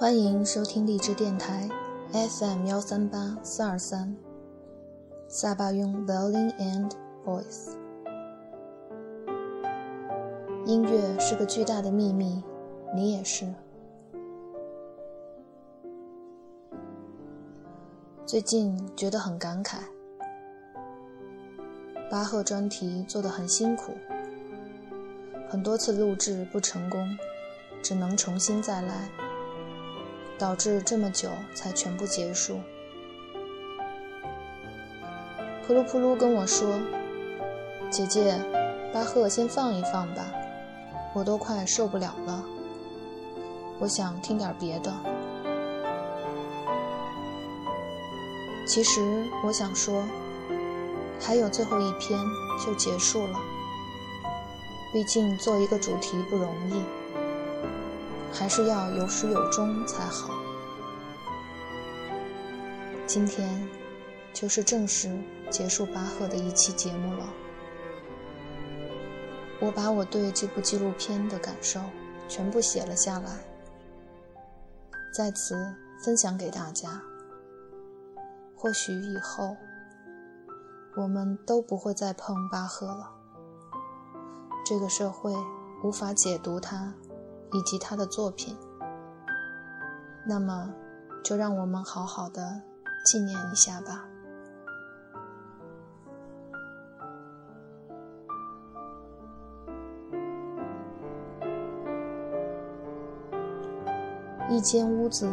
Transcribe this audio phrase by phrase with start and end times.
[0.00, 1.68] 欢迎收听励志电台
[2.10, 4.16] FM 幺三八四二三，
[5.28, 6.90] 萨巴用 Violin and
[7.22, 7.76] Voice。
[10.64, 12.42] 音乐是个巨大的秘密，
[12.94, 13.44] 你也是。
[18.24, 19.80] 最近觉得很感慨，
[22.10, 23.92] 巴赫专题做得很辛苦，
[25.46, 27.18] 很多次录制不成功，
[27.82, 29.10] 只能重新再来，
[30.40, 32.54] 导致这么久才全部结束。
[35.68, 36.66] 噗噜噗噜跟我说
[37.92, 38.42] ：“姐姐，
[38.90, 40.24] 巴赫先放一放吧，
[41.12, 42.42] 我都快受不了了，
[43.78, 44.90] 我想听点别的。”
[48.66, 49.00] 其实
[49.44, 50.02] 我想说，
[51.20, 52.18] 还有最后一篇
[52.64, 53.38] 就结束了。
[54.90, 56.82] 毕竟做一个主题不容易，
[58.32, 60.30] 还是要有始有终才好。
[63.06, 63.68] 今天
[64.32, 65.10] 就是正式
[65.50, 67.28] 结束巴赫的一期节目了。
[69.60, 71.80] 我把我对这部纪录片的感受
[72.28, 73.30] 全部写了下来，
[75.14, 75.54] 在此
[76.02, 77.02] 分享给大家。
[78.56, 79.56] 或许以后
[80.96, 83.10] 我们都不会再碰巴赫了。
[84.64, 85.34] 这个社会
[85.82, 86.94] 无法解读他
[87.52, 88.56] 以及他的作品，
[90.26, 90.72] 那么
[91.24, 92.62] 就让我们好好的
[93.04, 94.06] 纪念一下吧。
[104.48, 105.28] 一间屋子，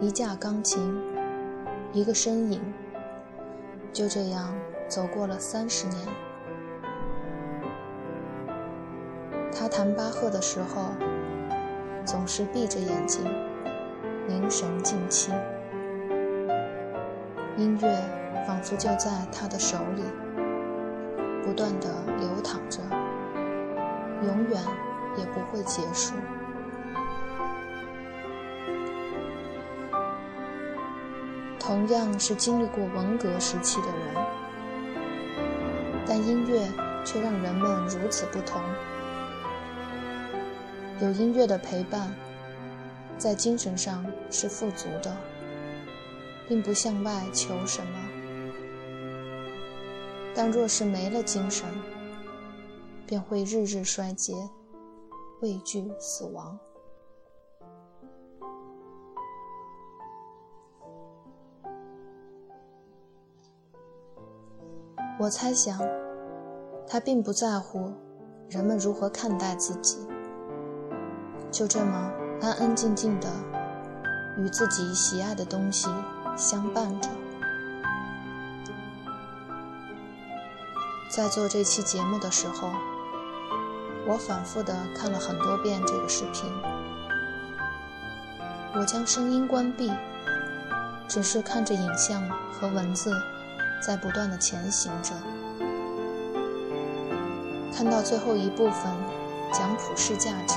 [0.00, 0.98] 一架钢琴。
[1.92, 2.60] 一个身影，
[3.92, 4.54] 就这样
[4.86, 6.06] 走过了三十年。
[9.52, 10.92] 他弹巴赫的时候，
[12.04, 13.24] 总是闭着眼睛，
[14.26, 15.32] 凝神静气，
[17.56, 18.02] 音乐
[18.46, 20.02] 仿佛就在他的手里，
[21.44, 22.80] 不断的流淌着，
[24.26, 24.60] 永远
[25.16, 26.14] 也不会结束。
[31.58, 34.24] 同样是经历过文革时期的人，
[36.06, 36.66] 但音乐
[37.04, 38.60] 却让人们如此不同。
[41.02, 42.14] 有音乐的陪伴，
[43.16, 45.16] 在精神上是富足的，
[46.46, 47.98] 并不向外求什么。
[50.34, 51.66] 但若是没了精神，
[53.06, 54.34] 便会日日衰竭，
[55.40, 56.58] 畏惧死亡。
[65.18, 65.80] 我猜想，
[66.86, 67.90] 他并不在乎
[68.50, 69.98] 人们如何看待自己，
[71.50, 73.28] 就这么安安静静的
[74.36, 75.88] 与自己喜爱的东西
[76.36, 77.08] 相伴着。
[81.10, 82.70] 在做这期节目的时候，
[84.06, 86.44] 我反复的看了很多遍这个视频。
[88.74, 89.92] 我将声音关闭，
[91.08, 92.22] 只是看着影像
[92.52, 93.12] 和文字。
[93.82, 95.14] 在不断的前行着，
[97.74, 98.82] 看到最后一部分
[99.54, 100.54] 讲普世价值，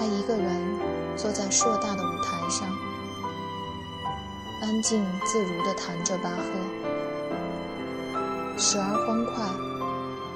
[0.00, 0.50] 他一个人
[1.14, 2.66] 坐在硕大的舞台上，
[4.62, 6.44] 安静自如地弹着巴赫，
[8.56, 9.44] 时而欢快，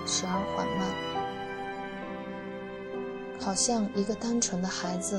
[0.06, 0.86] 时而缓慢，
[3.40, 5.18] 好像一个单纯的孩子，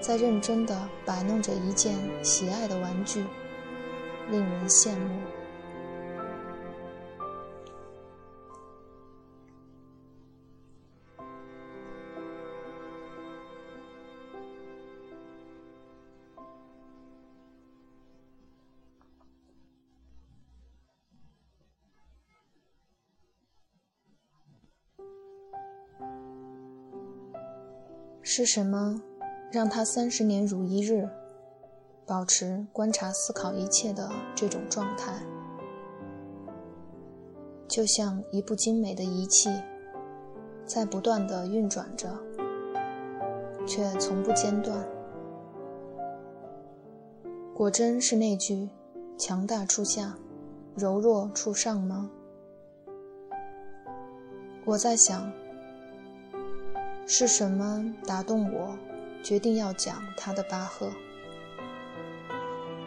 [0.00, 0.74] 在认真地
[1.04, 1.94] 摆弄着一件
[2.24, 3.22] 喜爱的玩具。
[4.30, 5.20] 令人羡慕。
[28.30, 29.00] 是什么
[29.50, 31.08] 让他三十年如一日？
[32.04, 35.14] 保持观察、思考一切的这种状态，
[37.66, 39.48] 就像一部精美的仪器，
[40.66, 42.06] 在不断的运转着，
[43.66, 44.86] 却从不间断。
[47.54, 48.68] 果真是那句
[49.16, 50.18] “强大处下，
[50.76, 52.10] 柔弱处上”吗？
[54.66, 55.32] 我在想，
[57.10, 58.76] 是什么打动我，
[59.22, 60.92] 决定要讲他的巴赫？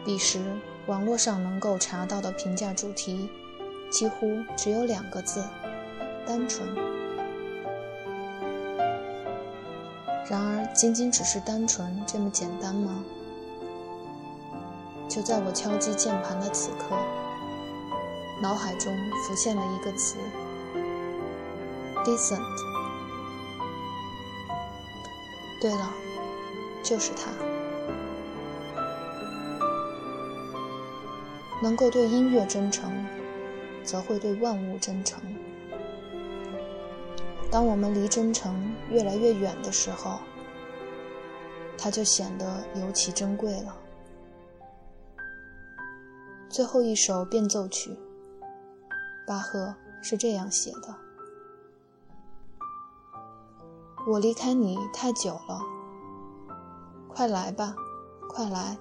[0.04, 0.40] 彼时，
[0.86, 3.28] 网络上能够查到的评价主题，
[3.90, 5.42] 几乎只有两个字：
[6.24, 6.72] 单纯。
[10.30, 13.04] 然而，仅仅只是单纯这么简单吗？
[15.08, 16.96] 就在我敲击键盘的此刻，
[18.40, 18.96] 脑海中
[19.26, 20.16] 浮现了一个词
[22.04, 22.71] ：decent。
[25.62, 25.94] 对了，
[26.82, 27.30] 就是他。
[31.62, 32.92] 能够对音乐真诚，
[33.84, 35.22] 则会对万物真诚。
[37.48, 40.18] 当我们离真诚越来越远的时候，
[41.78, 43.76] 它就显得尤其珍贵了。
[46.48, 47.96] 最后一首变奏曲，
[49.24, 49.72] 巴赫
[50.02, 50.92] 是这样写的
[54.06, 55.60] ：“我离开你太久了，
[57.08, 57.74] 快来吧，
[58.28, 58.76] 快来。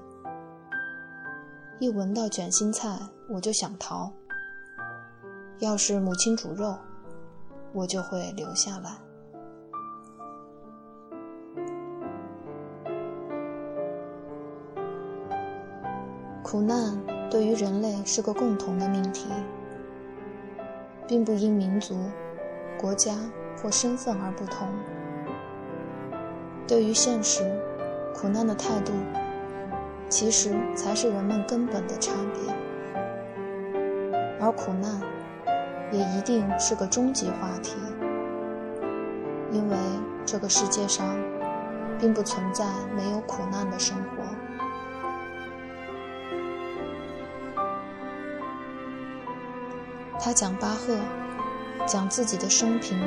[1.79, 4.11] 一闻到卷心菜，我就想逃；
[5.59, 6.77] 要是母亲煮肉。”
[7.73, 8.97] 我就会留下来。
[16.43, 19.29] 苦难对于人类是个共同的命题，
[21.07, 21.95] 并不因民族、
[22.77, 23.15] 国家
[23.55, 24.67] 或身份而不同。
[26.71, 27.43] 对于现实，
[28.15, 28.93] 苦难的态度，
[30.07, 32.55] 其实才是人们根本的差别。
[34.39, 35.01] 而苦难。
[35.91, 37.75] 也一定是个终极话题，
[39.51, 39.75] 因为
[40.25, 41.05] 这个世界上
[41.99, 42.63] 并不存在
[42.95, 44.23] 没有苦难的生活。
[50.17, 50.97] 他讲巴赫，
[51.85, 52.97] 讲自己的生平，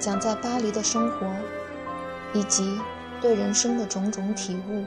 [0.00, 1.28] 讲在巴黎的生活，
[2.34, 2.78] 以及
[3.20, 4.84] 对人生的种种体悟。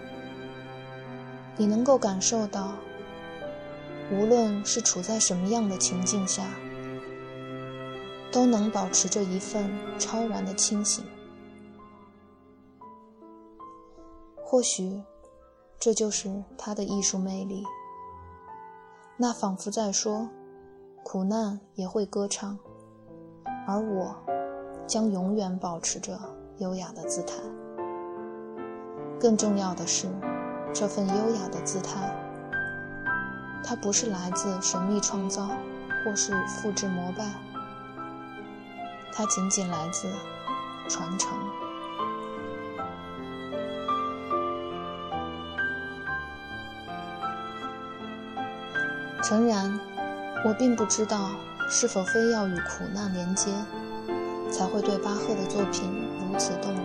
[1.57, 2.73] 你能够感受到，
[4.11, 6.45] 无论是处在什么样的情境下。
[8.31, 11.05] 都能保持着一份超然的清醒。
[14.43, 15.01] 或许，
[15.79, 17.63] 这就是他的艺术魅力。
[19.15, 20.27] 那仿佛在说，
[21.01, 22.59] 苦难也会歌唱，
[23.65, 24.13] 而我
[24.85, 26.19] 将永远保持着
[26.59, 27.33] 优雅的姿态。
[29.19, 30.07] 更重要的是，
[30.73, 32.13] 这份优雅的姿态，
[33.63, 35.49] 它不是来自神秘创造，
[36.03, 37.25] 或是复制膜拜。
[39.11, 40.07] 它仅仅来自
[40.89, 41.29] 传承。
[49.23, 49.79] 诚然，
[50.43, 51.31] 我并不知道
[51.67, 53.49] 是否非要与苦难连接，
[54.51, 56.04] 才会对巴赫的作品
[56.37, 56.83] 此动容。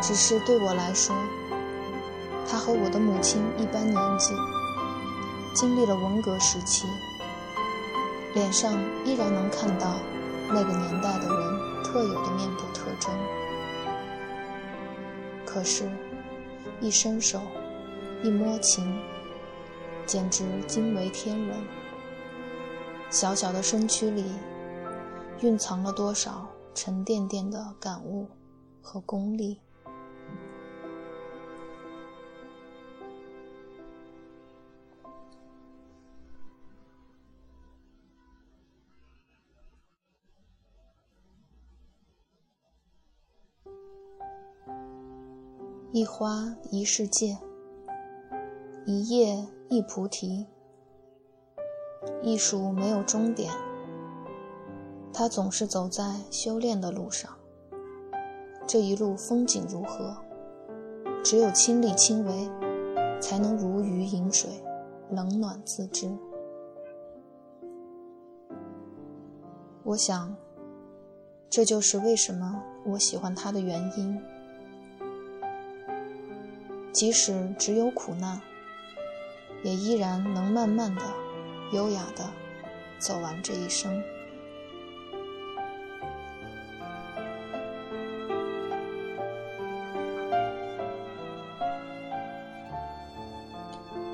[0.00, 1.14] 只是对我来说，
[2.48, 4.34] 他和我的母亲一般年纪，
[5.54, 6.86] 经历了文革时期。
[8.34, 8.72] 脸上
[9.04, 9.94] 依然能看到
[10.48, 13.12] 那个年代的人特有的面部特征，
[15.44, 15.86] 可是，
[16.80, 17.42] 一伸手，
[18.22, 18.98] 一摸琴，
[20.06, 21.56] 简直惊为天人。
[23.10, 24.24] 小小的身躯里，
[25.42, 28.26] 蕴藏了多少沉甸甸的感悟
[28.80, 29.60] 和功力。
[45.94, 47.36] 一花一世界，
[48.86, 50.46] 一叶一菩提。
[52.22, 53.52] 艺术没有终点，
[55.12, 57.30] 他总是走在修炼的路上。
[58.66, 60.16] 这一路风景如何？
[61.22, 62.48] 只有亲力亲为，
[63.20, 64.50] 才能如鱼饮水，
[65.10, 66.10] 冷暖自知。
[69.84, 70.34] 我想，
[71.50, 74.20] 这就是为什么我喜欢他的原因。
[76.92, 78.40] 即使只有苦难，
[79.62, 81.02] 也依然能慢慢的、
[81.72, 82.24] 优雅的
[82.98, 84.02] 走完这一生。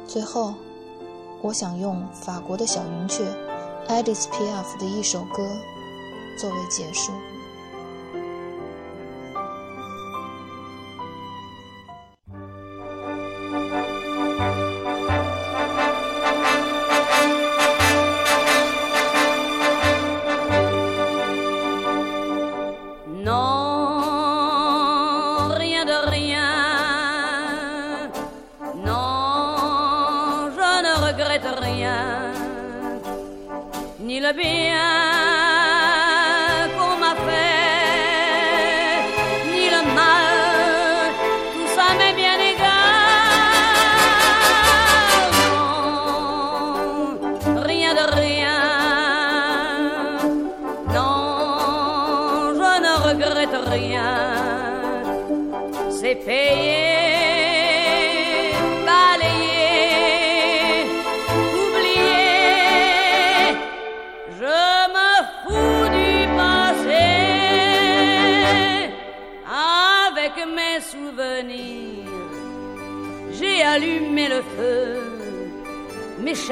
[0.08, 0.54] 最后，
[1.42, 3.22] 我想用法国的小云雀
[3.88, 5.46] Edith Piaf 的一首歌
[6.38, 7.12] 作为结束。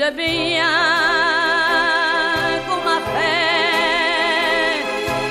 [0.00, 0.78] Ni le bien
[2.66, 4.80] qu'on m'a fait,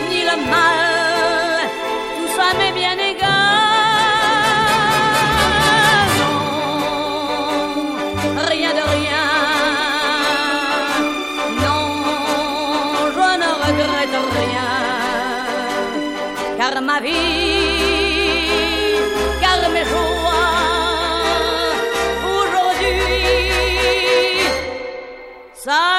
[0.09, 1.63] ni le mal,
[2.15, 3.29] tout ça m'est bien égal.
[6.19, 6.39] Non,
[8.47, 9.27] rien de rien.
[11.63, 11.85] Non,
[13.15, 14.71] je ne regrette rien,
[16.59, 17.39] car ma vie
[25.69, 25.98] Side.